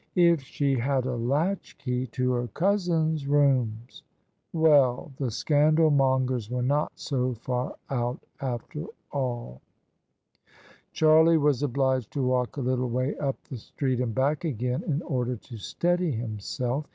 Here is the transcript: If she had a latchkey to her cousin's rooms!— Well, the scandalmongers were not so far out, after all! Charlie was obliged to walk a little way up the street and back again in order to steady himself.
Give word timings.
If 0.15 0.41
she 0.41 0.73
had 0.79 1.05
a 1.05 1.15
latchkey 1.15 2.07
to 2.07 2.31
her 2.31 2.47
cousin's 2.47 3.27
rooms!— 3.27 4.01
Well, 4.51 5.11
the 5.17 5.29
scandalmongers 5.29 6.49
were 6.49 6.63
not 6.63 6.93
so 6.95 7.35
far 7.35 7.75
out, 7.87 8.19
after 8.39 8.85
all! 9.11 9.61
Charlie 10.91 11.37
was 11.37 11.61
obliged 11.61 12.11
to 12.13 12.23
walk 12.25 12.57
a 12.57 12.61
little 12.61 12.89
way 12.89 13.15
up 13.17 13.43
the 13.43 13.57
street 13.57 13.99
and 13.99 14.15
back 14.15 14.43
again 14.43 14.81
in 14.87 15.03
order 15.03 15.35
to 15.35 15.57
steady 15.57 16.09
himself. 16.09 16.87